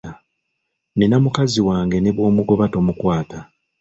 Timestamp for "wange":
1.67-1.97